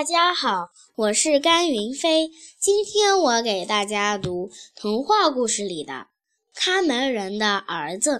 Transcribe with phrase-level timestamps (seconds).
[0.00, 2.30] 大家好，我是甘云飞。
[2.58, 5.92] 今天我给大家读童话故事里的
[6.54, 8.10] 《看门人的儿子》。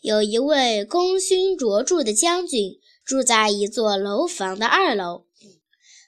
[0.00, 5.26] 有一位功勋卓著的将军，住在一座楼房的二楼；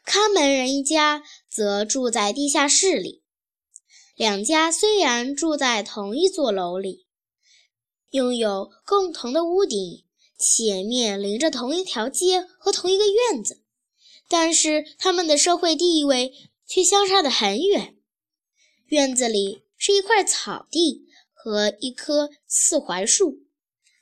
[0.05, 3.25] 看门人一家则住在地下室里。
[4.15, 7.09] 两家虽然住在同一座楼里，
[8.11, 10.05] 拥有共同的屋顶，
[10.39, 13.62] 且面临着同一条街和同一个院子。
[14.33, 16.33] 但是他们的社会地位
[16.67, 17.97] 却相差得很远。
[18.87, 23.41] 院子里是一块草地和一棵刺槐树，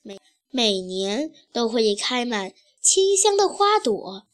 [0.03, 0.19] 每
[0.53, 4.29] 每年都会开满清香的花朵。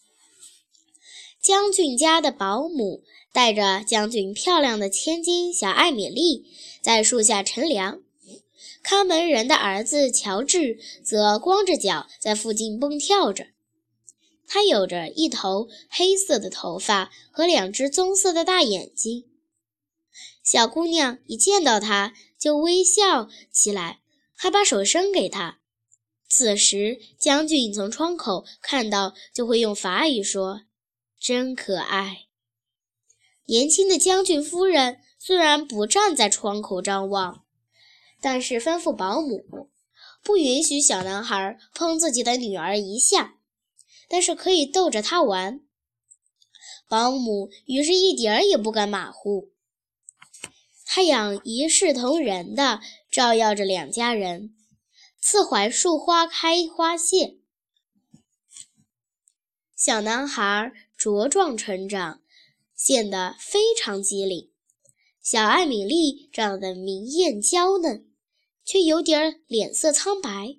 [1.41, 3.03] 将军家的保姆
[3.33, 6.45] 带着将军漂亮的千金小艾米丽
[6.83, 8.03] 在树下乘凉，
[8.83, 13.47] 看门人的儿子乔治则光着脚在附近蹦跳着。
[14.47, 19.25] 他有着一头黑色的头发和两只棕色的大眼睛。
[20.43, 24.01] 小姑娘一见到他就微笑起来，
[24.35, 25.59] 还把手伸给他。
[26.29, 30.63] 此时，将军从窗口看到，就会用法语说
[31.21, 32.27] ：“真可爱。”
[33.47, 37.45] 年轻的将军夫人虽然不站在窗口张望，
[38.21, 39.71] 但是吩咐保姆
[40.23, 43.36] 不允许小男孩碰自己的女儿一下。
[44.09, 45.61] 但是可以逗着他玩，
[46.89, 49.53] 保姆于是一点儿也不敢马虎。
[50.85, 54.55] 太阳一视同仁地照耀着两家人，
[55.21, 57.39] 刺槐树花开花谢，
[59.75, 62.23] 小男孩茁壮成长，
[62.75, 64.51] 显得非常机灵。
[65.21, 68.09] 小艾米丽长得明艳娇嫩，
[68.65, 70.57] 却有点脸色苍白。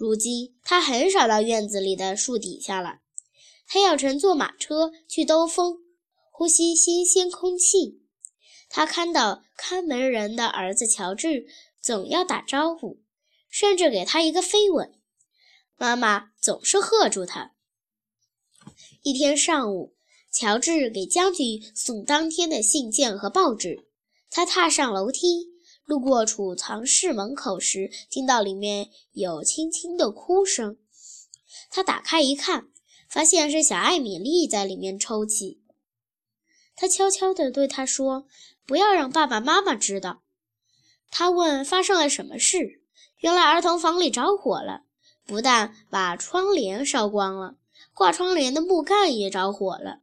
[0.00, 3.00] 如今，他很少到院子里的树底下了。
[3.66, 5.76] 他要乘坐马车去兜风，
[6.32, 8.00] 呼吸新鲜空气。
[8.70, 11.46] 他看到看门人的儿子乔治，
[11.82, 13.02] 总要打招呼，
[13.50, 14.98] 甚至给他一个飞吻。
[15.76, 17.52] 妈妈总是喝住他。
[19.02, 19.94] 一天上午，
[20.32, 23.86] 乔治给将军送当天的信件和报纸。
[24.30, 25.49] 他踏上楼梯。
[25.90, 30.76] 路过储藏室门口时，听到里面有轻轻的哭声。
[31.68, 32.68] 他打开一看，
[33.08, 35.60] 发现是小艾米丽在里面抽泣。
[36.76, 38.28] 他悄悄地对她说
[38.64, 40.22] ：“不要让爸爸妈妈知道。”
[41.10, 42.84] 他问发生了什么事。
[43.18, 44.84] 原来儿童房里着火了，
[45.26, 47.56] 不但把窗帘烧光了，
[47.92, 50.02] 挂窗帘的木杆也着火了。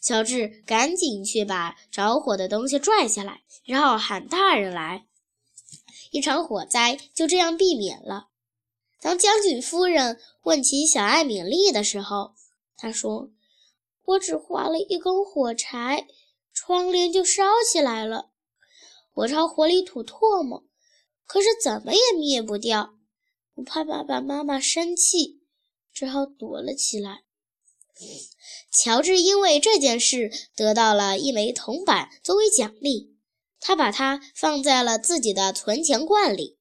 [0.00, 5.06] 乔治赶紧去把着火的东西拽下来，然后喊大人来。
[6.10, 8.28] 一场火灾就这样避免了。
[9.00, 12.34] 当将军夫人问起小艾米丽的时候，
[12.76, 13.30] 她说
[14.04, 16.06] ：“我只划了一根火柴，
[16.52, 18.30] 窗帘就烧起来了。
[19.14, 20.64] 我朝火里吐唾沫，
[21.26, 22.94] 可是怎么也灭不掉。
[23.54, 25.42] 我怕爸爸妈妈生气，
[25.92, 27.22] 只好躲了起来。”
[28.72, 33.16] 乔治因为这件事得到了一枚铜板作为奖励，
[33.58, 36.58] 他把它放在了自己的存钱罐里。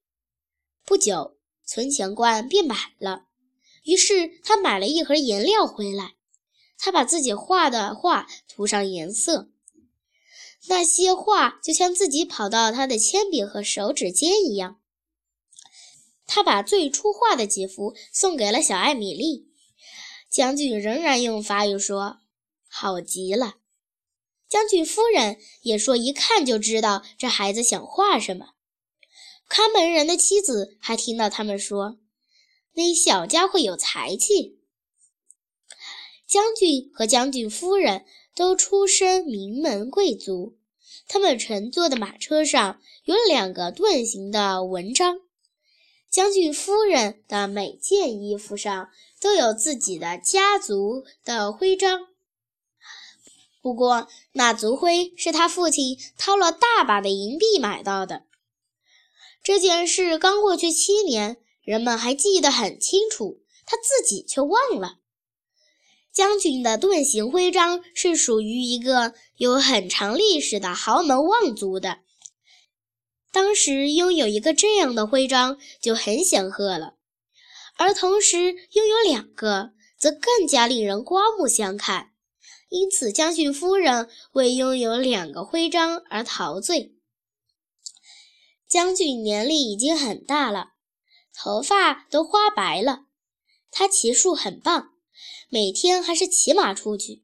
[0.85, 3.27] 不久，存钱罐变满了，
[3.83, 6.15] 于是他买了一盒颜料回来。
[6.79, 9.49] 他把自己画的画涂上颜色，
[10.67, 14.79] 那些画就像自己跑到他的铅笔和手指间一样。
[16.25, 19.48] 他把最初画的几幅送给了小艾米丽。
[20.29, 22.19] 将军仍然用法语说
[22.69, 23.55] ：“好极了。”
[24.47, 28.51] 将军夫人也说：“一看就知道这孩子想画什么。”
[29.49, 31.97] 看门人的妻子还听到他们说
[32.73, 34.59] ：“那小家伙有才气。”
[36.27, 40.59] 将军和将军夫人都出身名门贵族，
[41.07, 45.21] 他们乘坐的马车上有两个盾形的纹章。
[46.09, 48.89] 将军夫人的每件衣服上
[49.21, 52.07] 都有自己的家族的徽章，
[53.61, 58.23] 不过那族徽是他父亲掏了大把的银币买到的。
[59.43, 64.97] 这件事刚过去七年，人们还记得很清楚，他自己却忘了。
[66.11, 71.99] 将军的盾形徽章是属于一个有很长历史的豪门望族的。
[73.31, 76.95] 当时拥有一个这样的徽章就很显赫了，
[77.77, 82.13] 而同时拥有两个则更加令人刮目相看。
[82.69, 86.95] 因此，将军夫人为拥有两个徽章而陶醉。
[88.67, 90.73] 将军年龄已经很大了，
[91.33, 93.05] 头发都花白了。
[93.71, 94.91] 他骑术很棒，
[95.49, 97.23] 每天还是骑马出去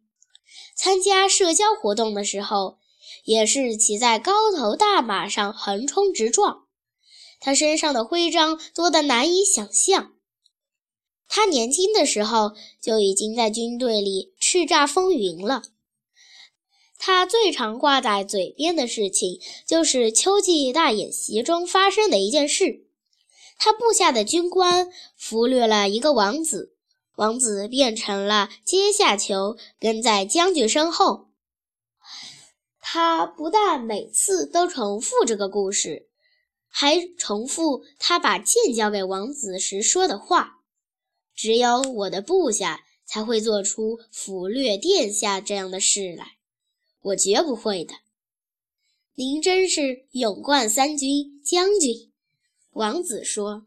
[0.75, 2.79] 参加社交活动的时候，
[3.25, 6.63] 也是骑在高头大马上横冲直撞。
[7.41, 10.13] 他身上的徽章多得难以想象。
[11.27, 15.63] 他年轻的时候就已经在军队里叱咤风云了。
[16.97, 22.85] 他最常挂在嘴边的事情，就是秋季大演习中发生的一件事：
[23.57, 26.73] 他部下的军官俘掠了一个王子，
[27.15, 31.24] 王子变成了阶下囚，跟在将军身后。
[32.87, 36.07] 他不但每次都重复这个故事，
[36.67, 40.59] 还重复他把剑交给王子时说的话
[41.33, 46.33] ：“只有我的部下才会做出俘掠殿下这样的事来。”
[47.01, 47.95] 我绝不会的。
[49.15, 52.11] 您真是勇冠三军将军，
[52.73, 53.65] 王子说。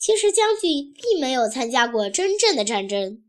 [0.00, 3.22] 其实将军并没有参加过真正的战争。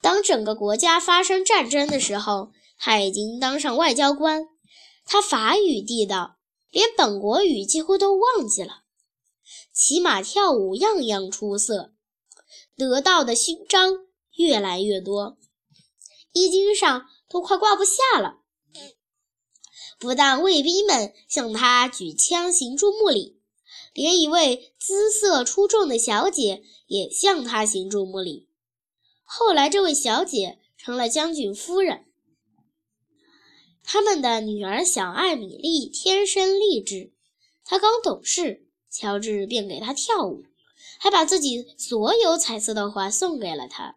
[0.00, 4.48] 当整个国家发生战争的时候，他已经当上外交官。
[5.04, 6.38] 他法语地道，
[6.70, 8.82] 连本国语几乎都忘记了。
[9.72, 11.92] 骑马跳舞样样出色，
[12.76, 13.92] 得到的勋章
[14.36, 15.38] 越来越多，
[16.32, 17.06] 衣襟上。
[17.32, 18.40] 都快挂不下了。
[20.00, 23.40] 不但卫兵们向他举枪行注目礼，
[23.94, 28.48] 连一位姿色出众的小姐也向他行注目礼。
[29.22, 32.09] 后来，这位小姐成了将军夫人。
[33.92, 37.12] 他们的女儿小艾米丽天生丽质，
[37.64, 40.44] 她刚懂事，乔治便给她跳舞，
[41.00, 43.96] 还把自己所有彩色的画送给了她。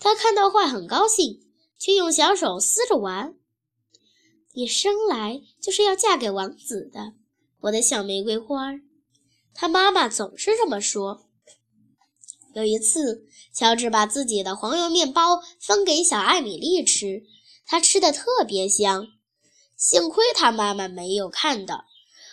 [0.00, 1.40] 她看到画很高兴。
[1.82, 3.34] 却用小手撕着玩。
[4.52, 7.14] 你生来就是要嫁给王子的，
[7.62, 8.74] 我的小玫瑰花。
[9.52, 11.24] 他妈妈总是这么说。
[12.54, 17.24] 有一次，乔治把自己的黄油面包分给小艾米丽吃，
[17.66, 19.08] 她吃的特别香。
[19.76, 21.86] 幸亏他妈妈没有看到，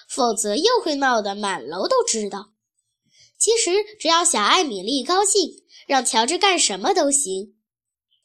[0.08, 2.52] 否则又会闹得满楼都知道。
[3.40, 7.56] 其实，只要小艾米丽高兴，让乔治干什么都行。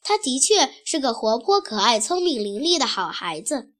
[0.03, 3.73] 他的确是个活泼可爱、聪明伶俐的好孩子，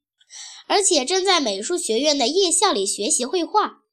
[0.65, 3.83] 而且正在美术学院的夜校里学习绘画。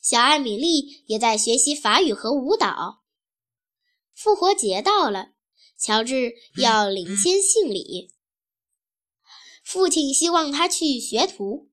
[0.00, 3.02] 小艾米丽也在学习法语和舞蹈。
[4.14, 5.30] 复活节到了，
[5.76, 8.12] 乔治要领先信礼。
[9.66, 11.66] 父亲希望他去学徒，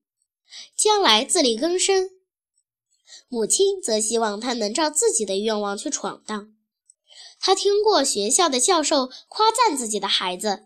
[0.76, 2.08] 将来自力更生；
[3.28, 6.52] 母亲则希望他能照自己的愿望去闯荡。
[7.38, 10.64] 他听过学校的教授夸赞自己的孩子，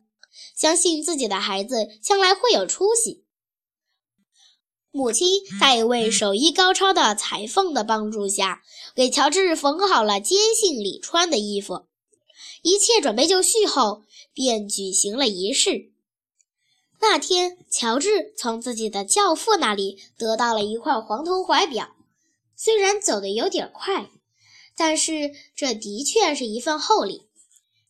[0.56, 3.26] 相信自己的孩子将来会有出息。
[4.90, 5.28] 母亲
[5.60, 8.62] 在一位手艺高超的裁缝的帮助下，
[8.94, 11.88] 给乔治缝好了坚信里穿的衣服。
[12.62, 15.92] 一切准备就绪后，便举行了仪式。
[17.00, 21.96] 那天，乔治从自己的教父那里得到了一块黄铜怀表，
[22.56, 24.10] 虽然走得有点快。
[24.76, 27.28] 但是这的确是一份厚礼。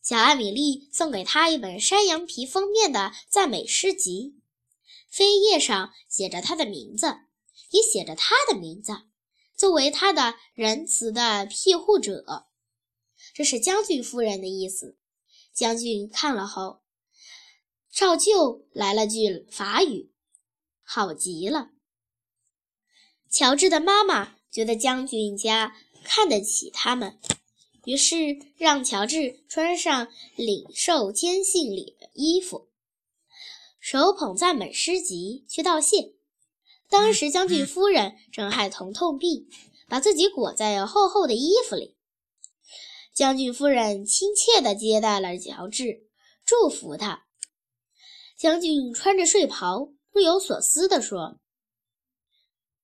[0.01, 4.39] 小艾米丽送给他一本山羊皮封面的赞美诗集，
[5.13, 7.17] 扉页上写着他的名字，
[7.69, 8.93] 也写着他的名字，
[9.55, 12.47] 作为他的仁慈的庇护者。
[13.35, 14.97] 这是将军夫人的意思。
[15.53, 16.78] 将军看了后，
[17.91, 20.11] 照旧来了句法语
[20.83, 21.71] ：“好极了。”
[23.29, 25.75] 乔治的妈妈觉得将军家。
[26.01, 27.19] 看得起他们，
[27.83, 28.15] 于是
[28.57, 32.69] 让乔治穿上领受坚信礼的衣服，
[33.79, 36.13] 手捧赞美诗集去道谢。
[36.89, 39.49] 当时将军夫人正害疼痛病，
[39.89, 41.97] 把自己裹在厚厚的衣服里。
[43.13, 46.07] 将军夫人亲切地接待了乔治，
[46.45, 47.27] 祝福他。
[48.39, 51.41] 将军穿着睡袍，若有所思地说：“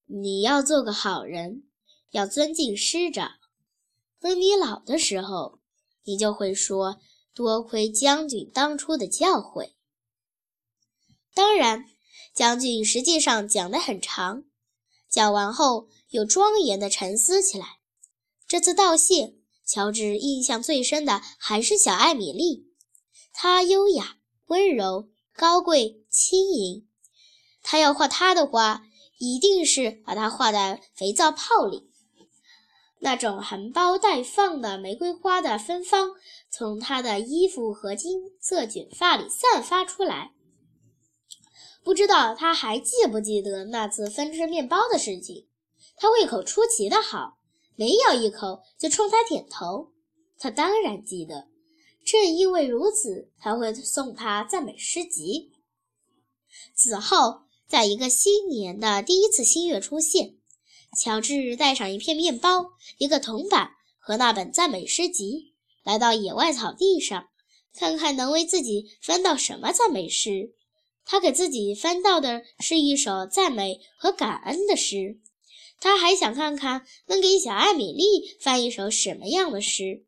[0.04, 1.62] 你要做个好人。”
[2.12, 3.32] 要尊敬师长。
[4.20, 5.60] 等你老的时候，
[6.04, 7.00] 你就会说
[7.32, 9.72] ：“多亏将军当初的教诲。”
[11.32, 11.86] 当然，
[12.34, 14.44] 将军实际上讲得很长，
[15.08, 17.78] 讲完后又庄严地沉思起来。
[18.46, 22.74] 这次道谢，乔治印象最深的还是小艾米丽。
[23.32, 26.86] 她优雅、温柔、高贵、轻盈。
[27.62, 28.82] 他要画她的花，
[29.18, 31.90] 一定是把它画在肥皂泡里。
[33.00, 36.12] 那种含苞待放的玫瑰花的芬芳，
[36.50, 40.32] 从她的衣服和金色卷发里散发出来。
[41.84, 45.46] 不知道他还记不记得那次分吃面包的事情？
[45.96, 47.38] 他胃口出奇的好，
[47.76, 49.92] 每咬一口就冲他点头。
[50.38, 51.46] 他当然记得，
[52.06, 55.50] 正因为如此，才会送他赞美诗集。
[56.72, 60.36] 此后，在一个新年的第一次新月出现，
[60.96, 67.26] 乔治带上一片面包、一个铜板和那本赞美诗集，来到野外草地上，
[67.74, 70.54] 看看能为自己翻到什么赞美诗。
[71.04, 75.18] 他给自己翻到的是一首赞美和感恩的诗。
[75.80, 80.05] 他还想看看能给小艾米丽翻一首什么样的诗。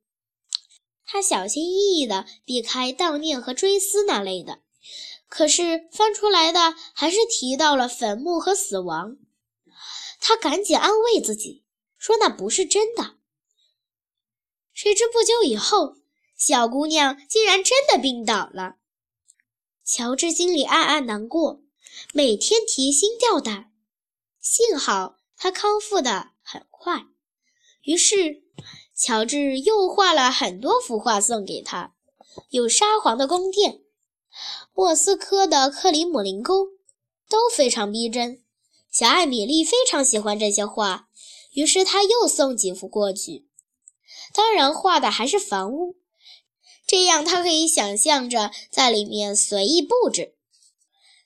[1.10, 4.60] 他小心翼翼地避开悼念和追思那类的，
[5.26, 9.16] 可是翻出来的还是提到了坟墓和死亡。
[10.20, 11.64] 他赶紧安慰自己，
[11.96, 13.16] 说那不是真的。
[14.74, 15.96] 谁知不久以后，
[16.36, 18.76] 小姑娘竟然真的病倒了。
[19.82, 21.62] 乔治心里暗暗难过，
[22.12, 23.72] 每天提心吊胆。
[24.40, 25.16] 幸好。
[25.40, 27.06] 他康复得很快，
[27.82, 28.42] 于是
[29.00, 31.94] 乔治又画了很多幅画送给他，
[32.50, 33.80] 有沙皇的宫殿、
[34.74, 36.66] 莫斯科的克里姆林宫，
[37.30, 38.42] 都非常逼真。
[38.90, 41.08] 小艾米丽非常喜欢这些画，
[41.52, 43.46] 于是他又送几幅过去。
[44.34, 45.96] 当然，画的还是房屋，
[46.86, 50.34] 这样他可以想象着在里面随意布置。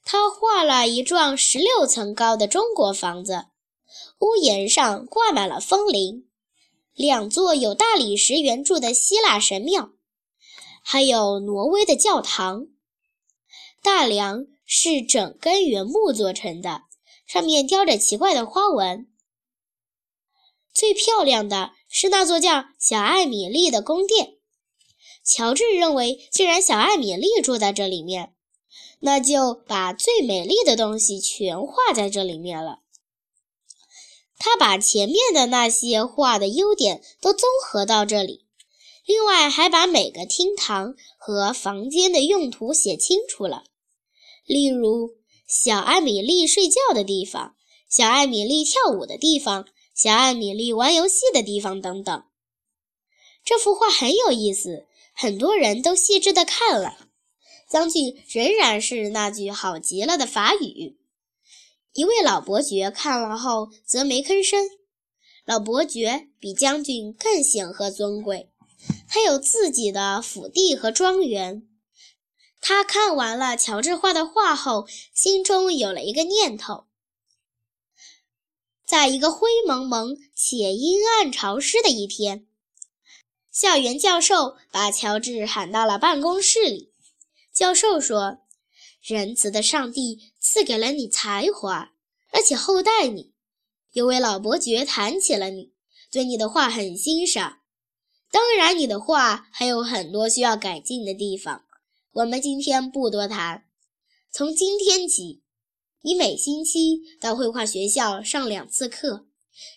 [0.04, 3.46] 他画了一幢十六层高的中国房子。
[4.18, 6.28] 屋檐上挂满了风铃，
[6.94, 9.92] 两座有大理石圆柱的希腊神庙，
[10.82, 12.66] 还有挪威的教堂。
[13.82, 16.82] 大梁是整根原木做成的，
[17.26, 19.08] 上面雕着奇怪的花纹。
[20.72, 24.34] 最漂亮的是那座叫小艾米丽的宫殿。
[25.24, 28.34] 乔治认为，既然小艾米丽住在这里面，
[29.00, 32.81] 那就把最美丽的东西全画在这里面了。
[34.44, 38.44] 他把前面的那些画的优点都综合到这里，
[39.06, 43.62] 另外还把每个厅堂和房间的用途写清楚了。
[44.44, 45.10] 例如，
[45.46, 47.54] 小艾米丽睡觉的地方，
[47.88, 52.24] 小艾米丽跳舞的地方，小艾米丽玩游戏的地方等等。
[53.44, 57.06] 这幅画很有意思，很多人都细致地看了。
[57.70, 60.98] 将军仍然是那句好极了的法语。
[61.94, 64.64] 一位老伯爵看了后则没吭声。
[65.44, 68.50] 老伯爵比将军更显赫尊贵，
[69.08, 71.68] 他有自己的府邸和庄园。
[72.60, 76.86] 他看完了乔治画的画后，心中有了一个念头：
[78.86, 82.46] 在一个灰蒙蒙且阴暗潮湿的一天，
[83.50, 86.92] 校园教授把乔治喊到了办公室里。
[87.52, 88.38] 教授说。
[89.04, 91.92] 仁慈的上帝赐给了你才华，
[92.32, 93.32] 而且厚待你。
[93.92, 95.72] 有位老伯爵谈起了你，
[96.10, 97.60] 对你的画很欣赏。
[98.30, 101.64] 当然，你的画还有很多需要改进的地方。
[102.12, 103.64] 我们今天不多谈。
[104.32, 105.42] 从今天起，
[106.00, 109.26] 你每星期到绘画学校上两次课，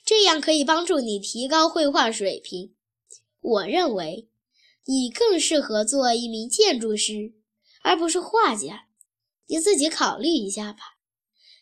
[0.03, 2.73] 这样可以帮助你提高绘画水平。
[3.41, 4.29] 我认为，
[4.85, 7.33] 你更适合做一名建筑师，
[7.83, 8.84] 而不是画家。
[9.47, 10.79] 你自己考虑一下吧。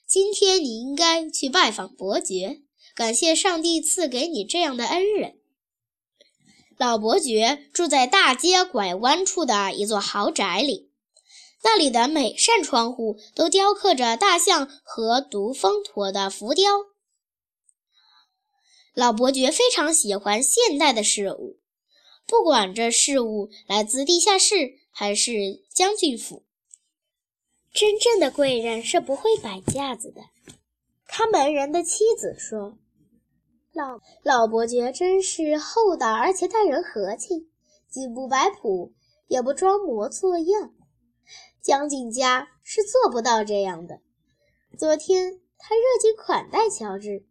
[0.08, 2.62] 今天你应该去拜访伯爵，
[2.96, 5.40] 感谢上帝赐给你这样的恩人。
[6.78, 10.92] 老伯爵住在大街拐弯处的一座豪宅里，
[11.64, 16.66] 那里的每扇窗户都雕刻着大象和毒蜂驼的浮雕。
[18.94, 21.60] 老伯爵非常喜欢现代的事物，
[22.28, 26.43] 不管这事物来自地下室还是将军府。
[27.74, 30.22] 真正的贵人是不会摆架子的。
[31.08, 32.78] 看门人的妻子说
[33.74, 37.50] ：“老老伯爵真是厚道，而且待人和气，
[37.90, 38.94] 既不摆谱，
[39.28, 40.76] 也不装模作样。
[41.64, 44.02] 将军家是做不到这样的。
[44.78, 47.26] 昨天他热情款待乔治，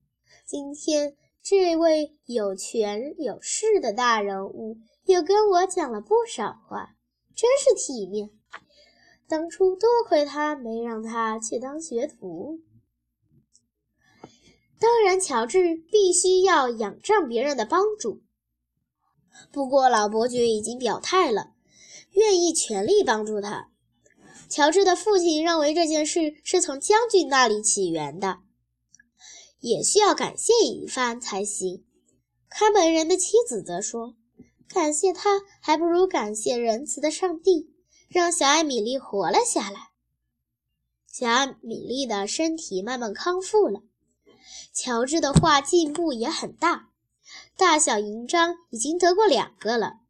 [0.45, 6.97] 今天这位有权有势的大人物又跟我讲了不少话，
[7.37, 8.31] 真是体面。”
[9.33, 12.61] 当初多亏他没让他去当学徒。
[14.79, 18.21] 当然，乔治必须要仰仗别人的帮助。
[19.51, 21.55] 不过，老伯爵已经表态了，
[22.11, 23.71] 愿意全力帮助他。
[24.51, 28.41] 乔治的父亲认为这件事是从将军那里起源的，
[29.61, 31.87] 也需要感谢一番才行。
[32.51, 34.15] 看门人的妻子则说
[34.69, 37.72] ：“感谢他，还不如感谢仁慈的上帝。”
[38.13, 39.91] 让小艾米丽活了下来。
[41.11, 43.81] 小艾米丽的身体慢慢康复了，
[44.73, 46.91] 乔治的画进步也很大，
[47.57, 50.01] 大小银章已经得过两个了。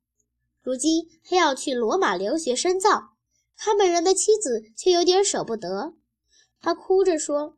[0.62, 3.14] 如今他要去罗马留学深造，
[3.56, 5.94] 看门人的妻子却有点舍不得。
[6.60, 7.56] 他哭着说：“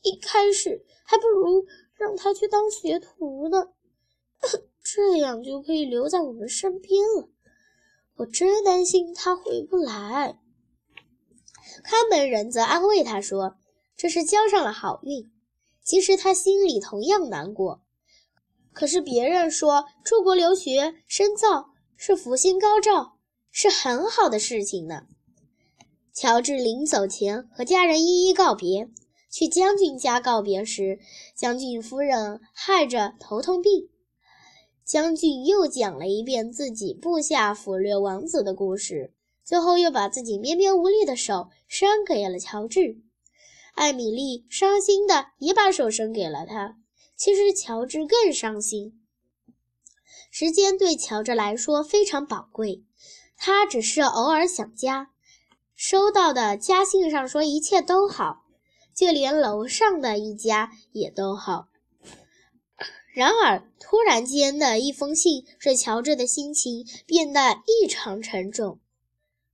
[0.00, 3.68] 一开始还不如让他去当学徒呢，
[4.82, 7.28] 这样就可以留在我们身边了。
[8.18, 10.38] 我真担心他回不来。”
[11.82, 13.56] 看门人则安慰他说
[13.96, 15.30] ：“这是交上了好运。”
[15.82, 17.82] 其实他心里同样难过。
[18.72, 23.18] 可是别人说出国留学深造是福星高照，
[23.50, 25.06] 是很好的事情呢。
[26.12, 28.90] 乔治临走前和家人一一告别。
[29.30, 31.00] 去将军家告别时，
[31.36, 33.90] 将军夫人害着头痛病。
[34.88, 39.12] 将军又讲了一遍自己部下俘掠王子的故事，
[39.44, 42.96] 最后又把自己绵绵无力的手伸给了乔治。
[43.74, 46.78] 艾米丽伤心的也把手伸给了他。
[47.18, 48.98] 其实乔治更伤心。
[50.30, 52.82] 时间对乔治来说非常宝贵，
[53.36, 55.10] 他只是偶尔想家。
[55.76, 58.44] 收到的家信上说一切都好，
[58.94, 61.68] 就连楼上的一家也都好。
[63.12, 68.78] 然而，突然间的一封信使乔治的心情变得异常沉重。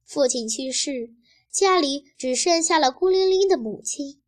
[0.05, 1.15] 父亲去世，
[1.51, 4.21] 家里只剩下了孤零零的母亲。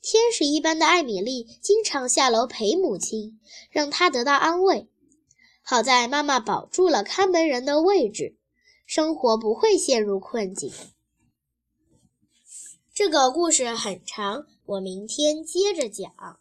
[0.00, 3.38] 天使一般的艾米丽经常下楼陪母亲，
[3.70, 4.88] 让她得到安慰。
[5.62, 8.34] 好在妈妈保住了看门人的位置，
[8.84, 10.72] 生活不会陷入困境。
[12.92, 16.40] 这个故事很长，我明天接着讲。